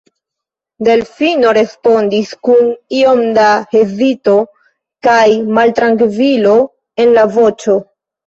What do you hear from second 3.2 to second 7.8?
da hezito kaj maltrankvilo en la voĉo.